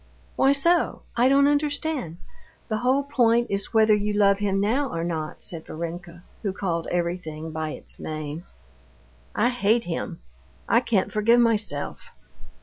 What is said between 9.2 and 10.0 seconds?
"I hate